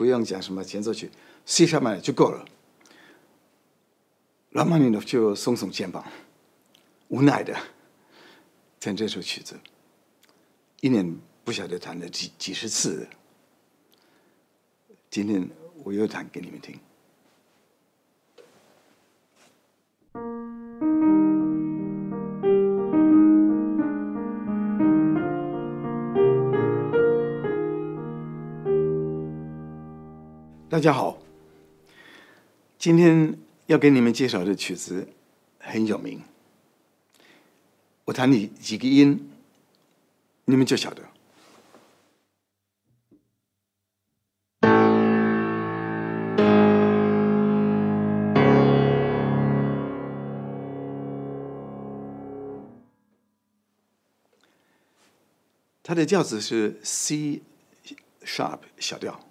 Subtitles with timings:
[0.00, 1.10] 不用讲什么前奏曲
[1.44, 2.42] ，C 上面就够了。
[4.52, 6.02] 拉曼尼呢就耸耸肩膀，
[7.08, 7.54] 无奈的
[8.80, 9.60] 弹这首曲子，
[10.80, 13.06] 一年不晓得弹了几几十次。
[15.10, 15.46] 今天
[15.84, 16.80] 我又弹给你们听。
[30.70, 31.18] 大家好，
[32.78, 33.36] 今天
[33.66, 35.08] 要给你们介绍的曲子
[35.58, 36.22] 很有名，
[38.04, 39.32] 我弹你几个音，
[40.44, 41.02] 你们就晓得。
[55.82, 57.42] 它的调子是 C
[58.22, 59.29] sharp 小调。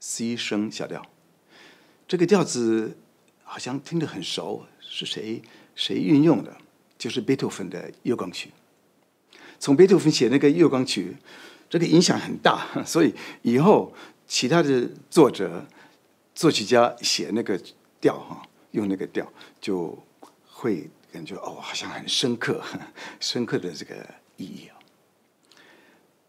[0.00, 1.04] C 声小调，
[2.06, 2.96] 这个调子
[3.42, 5.42] 好像听得很熟，是谁
[5.74, 6.56] 谁运用的？
[6.96, 8.50] 就是贝多芬的月光曲。
[9.60, 11.16] 从贝多芬写那个月光曲，
[11.70, 13.92] 这个影响很大， 所以以后
[14.26, 15.66] 其他的作者、
[16.34, 17.60] 作曲家写那个
[18.00, 19.96] 调哈，用那个调就
[20.46, 22.62] 会感觉哦，好像很深刻、
[23.20, 23.94] 深刻的这个
[24.36, 24.78] 意义啊。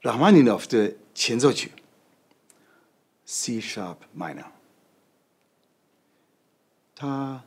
[0.03, 1.71] 拉赫玛尼诺夫的前奏曲。
[3.31, 4.47] C sharp minor，
[6.95, 7.43] 他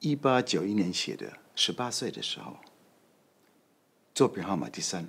[0.00, 2.56] 一八九一年写的，十八岁的时候，
[4.12, 5.08] 作品号码第三，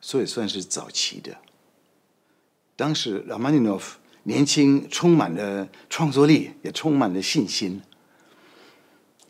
[0.00, 1.38] 所以算是早期的。
[2.74, 7.80] 当时拉曼尼诺夫年轻，充满了创作力，也充满了信心。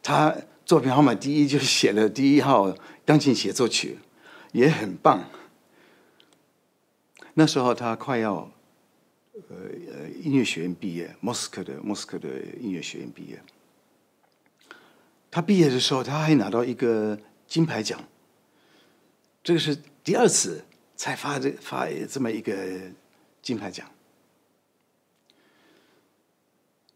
[0.02, 3.98] 他作品号码第一就写了第一号钢琴协奏曲，
[4.52, 5.28] 也很棒。
[7.34, 8.50] 那时候他快要。
[9.50, 9.56] 呃
[9.92, 13.38] 呃，音乐学院毕业，莫斯科的莫斯科的音乐学院毕业。
[15.30, 18.02] 他毕业的时候，他还拿到一个金牌奖。
[19.44, 20.64] 这个是第二次
[20.96, 22.54] 才发这发这么一个
[23.42, 23.86] 金牌奖。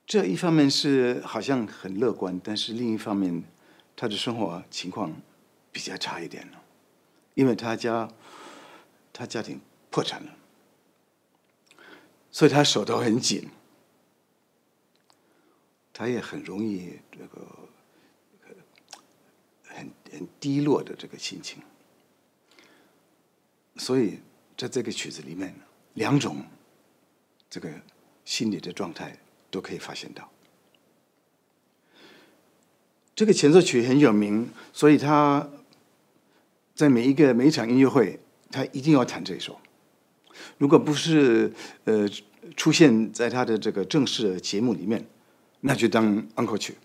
[0.06, 3.45] 这一方面是好像很乐观，但是另一方面，
[3.95, 5.12] 他的生活情况
[5.71, 6.62] 比较差一点了，
[7.34, 8.11] 因为他家
[9.12, 10.37] 他家庭破产了。
[12.33, 13.49] 所以他手头很紧，
[15.93, 17.47] 他也很容易这个
[19.67, 21.63] 很很低落的这个心情。
[23.77, 24.21] 所以
[24.57, 25.55] 在这个曲子里面，
[25.95, 26.45] 两种
[27.49, 27.71] 这个
[28.25, 29.19] 心理的状态
[29.51, 30.31] 都可以发现到。
[33.15, 35.51] 这个前奏曲很有名，所以他
[36.75, 38.21] 在每一个每一场音乐会，
[38.51, 39.61] 他一定要弹这一首。
[40.59, 41.53] 如果不是
[41.84, 42.09] 呃
[42.56, 45.06] 出现在他的这个正式节目里面，
[45.61, 46.77] 那就当 uncle 去。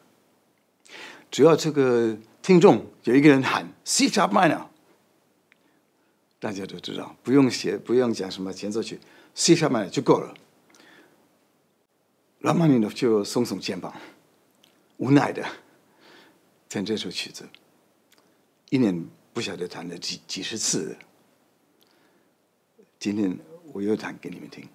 [1.31, 4.67] 只要这个听众有一个人喊 C sharp minor，
[6.39, 8.99] 大家都知道，不用写，不用讲什么前奏曲
[9.33, 10.33] ，C sharp minor 就够了。
[12.39, 13.93] 拉曼尼诺夫就耸耸肩膀，
[14.97, 15.43] 无奈的
[16.69, 17.43] 弹这首曲子，
[18.69, 20.95] 一年不晓得弹了几几十次。
[22.99, 23.37] 今天
[23.73, 24.67] 我又弹给你们听。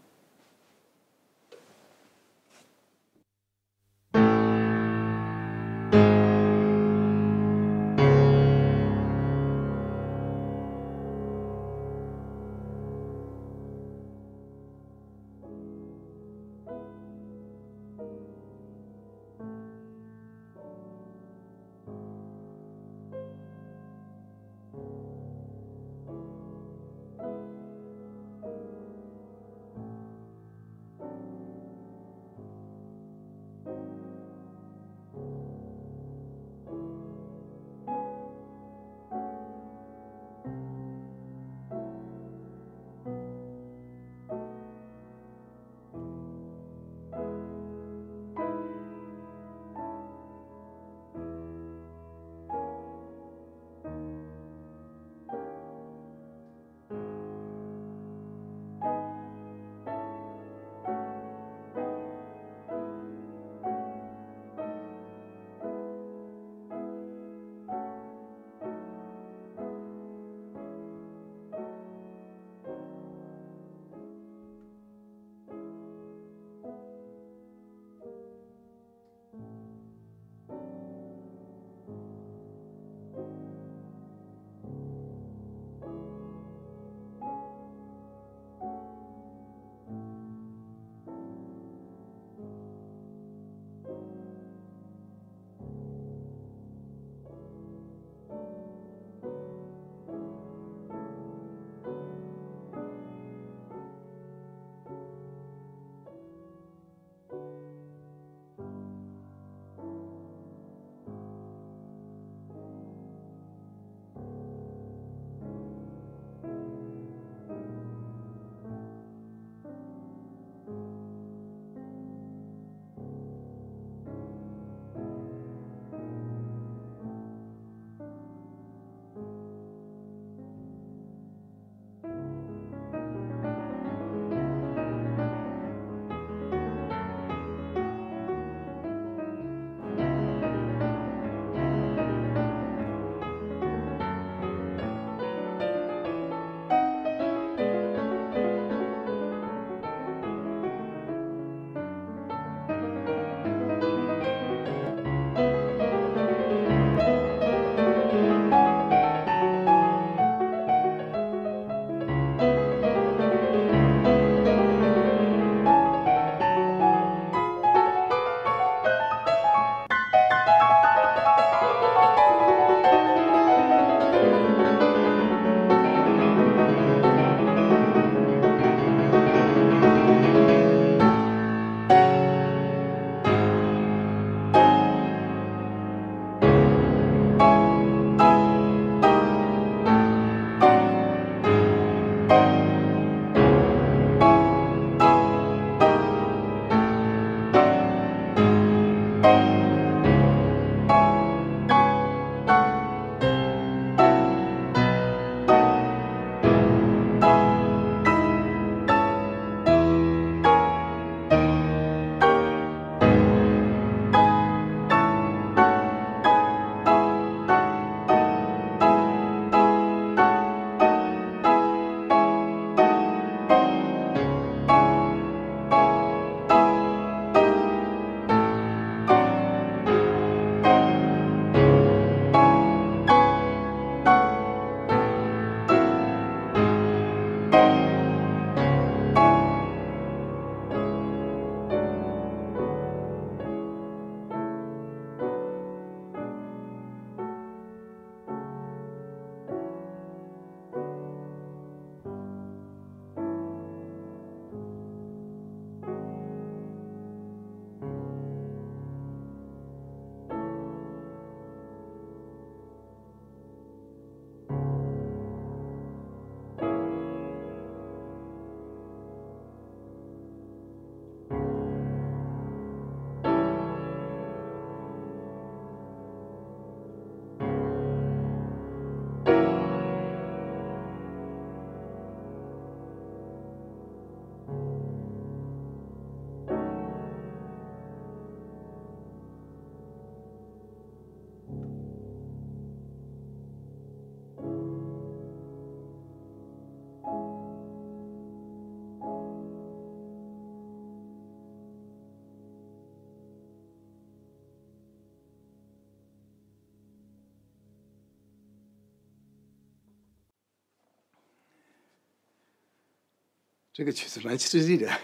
[313.72, 315.00] 这个曲子蛮吃力的，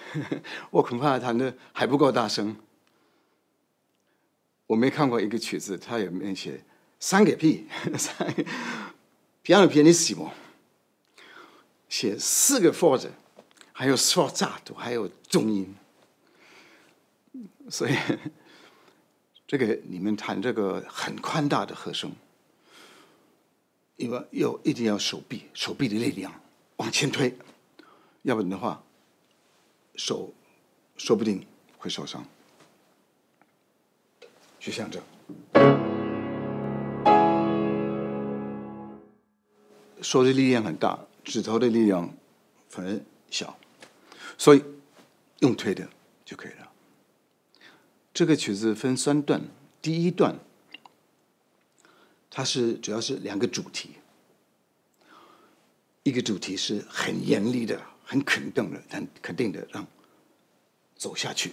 [0.70, 2.56] 我恐怕弹的还不够大声。
[4.66, 6.64] 我没看过一个曲子，它有没有写
[6.98, 8.44] 三个 P， 三个
[9.44, 10.30] piano pianissimo，
[11.88, 13.10] 写四个 forte，
[13.72, 15.74] 还有 sforzato，还有重音。
[17.70, 17.96] 所以，
[19.46, 22.12] 这个你们弹这个很宽大的和声，
[23.96, 26.32] 因为要一定要手臂，手臂的力量
[26.76, 27.36] 往前推，
[28.26, 28.82] 要不然的话，
[29.94, 30.34] 手
[30.96, 31.46] 说不定
[31.78, 32.26] 会受伤。
[34.58, 35.00] 就像这，
[40.02, 42.12] 手的力量很大，指头的力量
[42.72, 43.56] 很小，
[44.36, 44.64] 所以
[45.38, 45.88] 用推的
[46.24, 46.72] 就可以了。
[48.12, 49.40] 这个曲子分三段，
[49.80, 50.36] 第一段
[52.28, 53.90] 它是主要是两个主题，
[56.02, 59.84] 一个主题是很严厉的、很肯定的、很肯定的让
[60.94, 61.50] 走下去。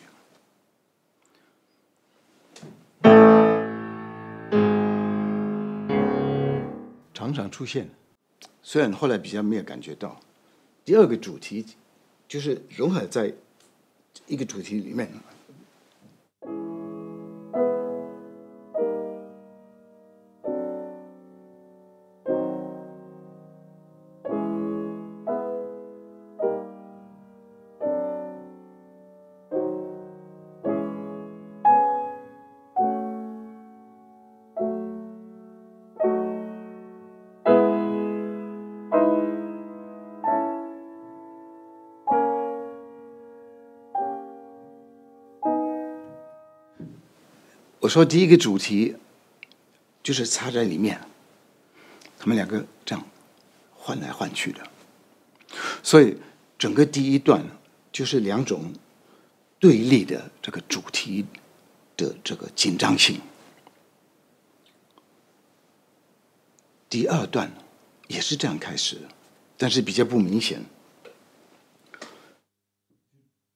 [7.12, 7.90] 常常出现，
[8.62, 10.22] 虽然后来比较没有感觉到。
[10.86, 11.66] 第二个主题
[12.28, 13.34] 就是融合在
[14.28, 15.10] 一个主题里面。
[47.84, 48.96] 我说第一个主题
[50.02, 51.02] 就是插在里面，
[52.18, 53.06] 他们两个这样
[53.74, 54.66] 换来换去的，
[55.84, 56.16] 所以
[56.58, 57.46] 整个第一段
[57.92, 58.72] 就是两种
[59.60, 61.26] 对立的这个主题
[61.98, 63.20] 的这个紧张性。
[66.90, 67.52] 第二段
[68.08, 68.98] 也是这样开始，
[69.58, 70.64] 但是比较不明显。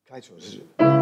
[0.05, 0.96] 开头是。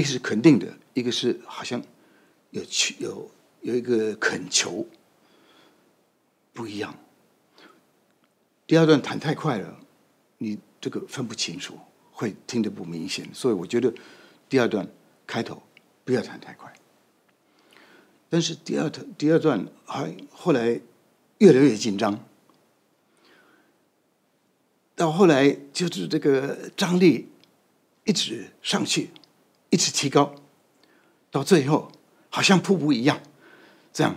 [0.00, 1.82] 一个是肯定的，一个是好像
[2.52, 3.30] 有求有
[3.60, 4.86] 有一个恳求，
[6.54, 6.98] 不一样。
[8.66, 9.78] 第二段弹太快了，
[10.38, 11.78] 你这个分不清楚，
[12.12, 13.28] 会听得不明显。
[13.34, 13.92] 所以我觉得
[14.48, 14.88] 第二段
[15.26, 15.62] 开头
[16.02, 16.72] 不要弹太快。
[18.30, 20.80] 但是第二段第二段还后来
[21.38, 22.26] 越来越紧张，
[24.96, 27.28] 到后来就是这个张力
[28.04, 29.10] 一直上去。
[29.70, 30.34] 一直提高，
[31.30, 31.92] 到最后
[32.28, 33.22] 好像瀑布一样，
[33.92, 34.16] 这样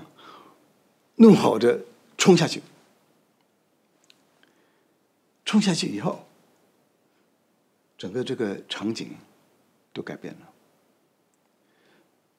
[1.17, 1.86] 怒吼的
[2.17, 2.63] 冲下去，
[5.45, 6.25] 冲下去以后，
[7.98, 9.15] 整个这个场景
[9.93, 10.50] 都改变了。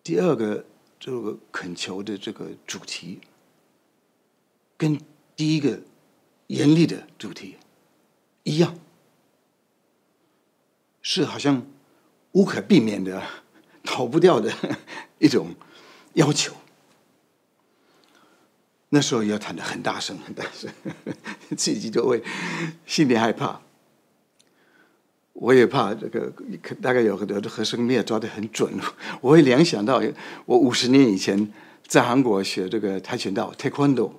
[0.02, 0.64] 第二个
[0.98, 3.20] 这个恳求的这个主题，
[4.76, 5.00] 跟
[5.36, 5.80] 第一个
[6.48, 7.56] 严厉的主题
[8.42, 8.76] 一样，
[11.00, 11.64] 是好像。
[12.34, 13.22] 无可避免的、
[13.84, 14.52] 逃不掉的
[15.18, 15.54] 一种
[16.14, 16.52] 要求。
[18.88, 20.68] 那时候要弹的很大声，很大声，
[21.56, 22.22] 自己就会
[22.86, 23.60] 心里害怕。
[25.32, 26.32] 我也怕这个，
[26.82, 28.72] 大概有很多的和声没有抓得很准。
[29.20, 30.02] 我会联想到
[30.46, 31.52] 我五十年以前
[31.86, 34.12] 在韩国学这个跆拳道 （Taekwondo），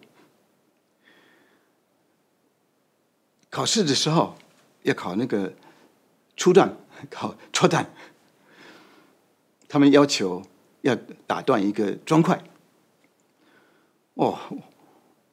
[3.49, 4.37] 考试的时候
[4.83, 5.53] 要考那个
[6.37, 6.77] 初段。
[7.11, 7.89] 靠戳弹，
[9.67, 10.41] 他们要求
[10.81, 10.95] 要
[11.27, 12.43] 打断一个砖块。
[14.15, 14.39] 哦，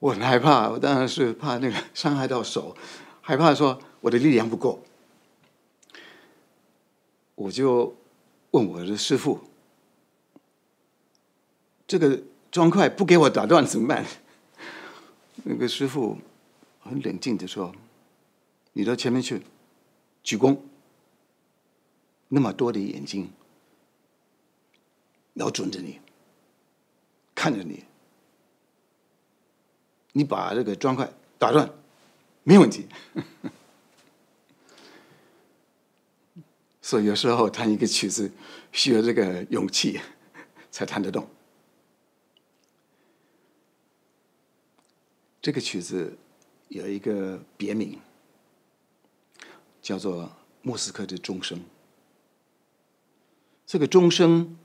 [0.01, 2.77] 我很害怕，我当然是怕那个伤害到手，
[3.21, 4.83] 害怕说我的力量不够，
[7.37, 7.95] 我就
[8.51, 9.41] 问我的师傅
[11.87, 14.05] ：“这个砖块不给我打断怎么办？”
[15.45, 16.19] 那个师傅
[16.81, 17.73] 很冷静的说
[18.75, 19.43] ：“你到前面去
[20.25, 20.57] 鞠躬。”
[22.35, 23.31] 那么多的眼睛
[25.35, 26.01] 瞄准着你，
[27.35, 27.85] 看着你，
[30.13, 31.71] 你把这个砖块打断，
[32.43, 32.89] 没问题。
[36.81, 38.33] 所以有时候弹一个曲子
[38.73, 40.01] 需要这个勇气
[40.71, 41.29] 才弹得动。
[45.43, 46.17] 这个曲子
[46.69, 48.01] 有一个别名，
[49.83, 50.25] 叫做
[50.63, 51.59] 《莫斯科的钟声》。
[53.73, 54.59] 这个钟声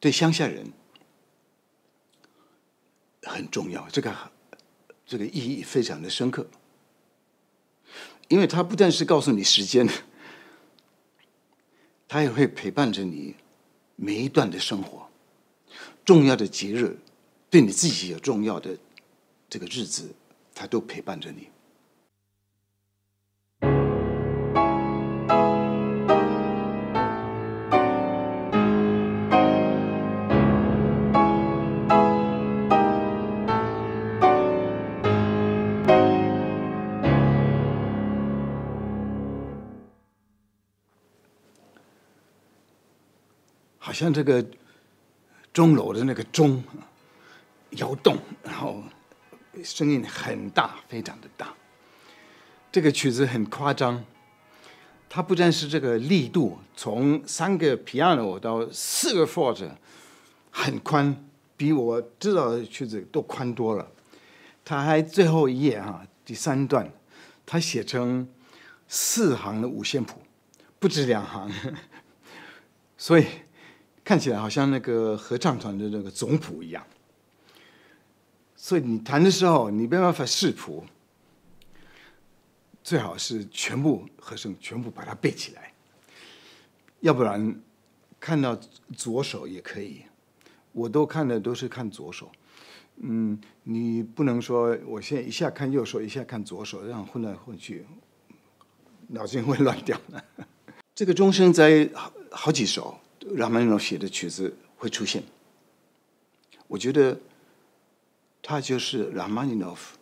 [0.00, 0.72] 对乡下人
[3.22, 4.12] 很重要，这个
[5.06, 6.48] 这个意义非常的深刻，
[8.26, 9.88] 因为它不但是告诉你时间，
[12.08, 13.36] 它也会陪伴着你
[13.94, 15.08] 每一段的生活，
[16.04, 16.98] 重要的节日，
[17.48, 18.76] 对你自己有重要的
[19.48, 20.12] 这个日子，
[20.52, 21.51] 它都陪伴着你。
[43.92, 44.42] 好像这个
[45.52, 46.64] 钟楼的那个钟
[47.72, 48.82] 摇动，然后
[49.62, 51.52] 声音很大，非常的大。
[52.72, 54.02] 这个曲子很夸张，
[55.10, 59.70] 它不但是这个力度，从三个 piano 到四个 fort，
[60.50, 61.14] 很宽，
[61.58, 63.86] 比我知道的曲子都宽多了。
[64.64, 66.90] 他还最后一页哈，第三段，
[67.44, 68.26] 他写成
[68.88, 70.22] 四行的五线谱，
[70.78, 71.52] 不止两行，
[72.96, 73.26] 所以。
[74.04, 76.84] 看起来好像那个合唱团的那个总谱一样，
[78.56, 80.84] 所以你弹的时候你没办法视谱，
[82.82, 85.72] 最好是全部和声全部把它背起来，
[87.00, 87.60] 要不然
[88.18, 88.58] 看到
[88.96, 90.02] 左手也可以，
[90.72, 92.30] 我都看的都是看左手，
[92.96, 97.86] 嗯，你不能说我现在一下看右手一下看左手，这样混来混去，
[99.06, 100.24] 脑筋会乱掉的。
[100.94, 102.98] 这个钟声在好好几首。
[103.36, 105.22] 拉曼尼诺夫写的曲子会出现，
[106.66, 107.18] 我觉得
[108.42, 109.96] 他就是拉曼尼诺夫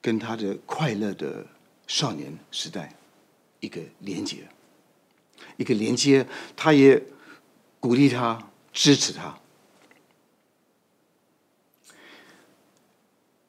[0.00, 1.46] 跟他的快乐的
[1.86, 2.94] 少年时代
[3.60, 4.48] 一个连接，
[5.56, 7.02] 一个连接，他也
[7.80, 9.38] 鼓励他，支持他。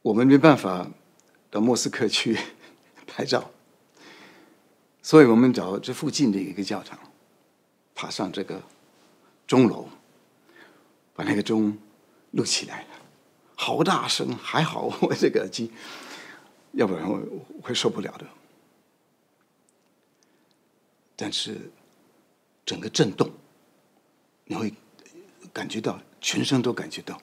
[0.01, 0.89] 我们没办法
[1.51, 2.37] 到莫斯科去
[3.05, 3.51] 拍照，
[5.01, 6.97] 所以我们找这附近的一个教堂。
[7.99, 8.63] 爬上这个
[9.45, 9.89] 钟楼，
[11.13, 11.77] 把那个钟
[12.31, 12.87] 录起来，
[13.57, 14.33] 好大声！
[14.37, 15.69] 还好 我这个耳机，
[16.71, 17.19] 要不然我
[17.61, 18.25] 会受不了的。
[21.17, 21.69] 但是
[22.65, 23.29] 整个震动，
[24.45, 24.73] 你会
[25.51, 27.21] 感觉到全身都感觉到，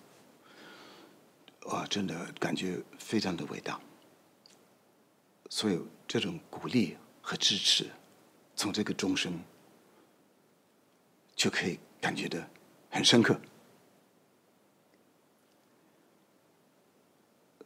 [1.69, 3.81] 哇，真的感觉非常的伟大。
[5.49, 7.87] 所以这种鼓励和支持，
[8.55, 9.41] 从这个钟声。
[11.37, 12.49] 就可以感觉的
[12.91, 13.39] 很深刻，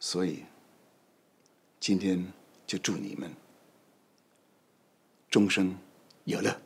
[0.00, 0.44] 所以
[1.78, 2.32] 今天
[2.66, 3.32] 就祝你们
[5.30, 5.78] 终生
[6.24, 6.60] 有乐。